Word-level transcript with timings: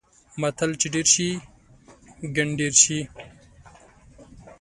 متل: 0.41 0.71
چې 0.79 0.87
ډېر 0.93 1.07
شي؛ 1.13 1.29
ګنډېر 2.35 2.73
شي. 2.83 2.99